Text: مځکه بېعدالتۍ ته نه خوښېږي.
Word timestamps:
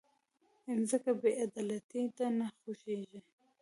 مځکه 0.75 1.11
بېعدالتۍ 1.21 2.03
ته 2.17 2.25
نه 2.37 2.47
خوښېږي. 2.57 3.19